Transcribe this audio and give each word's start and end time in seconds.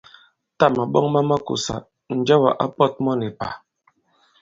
Tâ 0.57 0.65
màɓɔŋ 0.75 1.05
ma 1.13 1.21
makùsà, 1.29 1.75
Njewà 2.17 2.49
ǎ 2.63 2.65
pɔ̄t 2.77 2.93
mɔ 3.05 3.11
nì 3.19 3.27
pà. 3.39 3.47